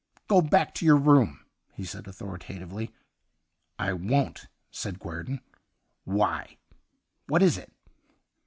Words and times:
'Go 0.27 0.41
back 0.41 0.73
to 0.73 0.83
your 0.83 0.97
room,' 0.97 1.45
he 1.73 1.85
said 1.85 2.07
authoritatively.' 2.07 2.89
I 3.87 3.93
won't,' 3.93 4.47
said 4.71 4.97
Guerdon.' 4.97 5.41
Why.'' 6.05 6.57
What 7.27 7.43
is 7.43 7.55
it 7.55 7.71